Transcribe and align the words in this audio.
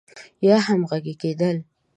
يا 0.47 0.57
هم 0.65 0.65
همغږي 0.67 1.13
کېدل. 1.21 1.57